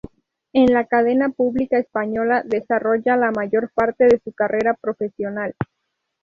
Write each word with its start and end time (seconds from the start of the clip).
En 0.51 0.73
la 0.73 0.87
cadena 0.87 1.29
pública 1.29 1.77
española 1.77 2.41
desarrolla 2.43 3.15
la 3.17 3.29
mayor 3.29 3.69
parte 3.71 4.05
de 4.05 4.19
su 4.23 4.33
carrera 4.33 4.73
profesional. 4.73 5.53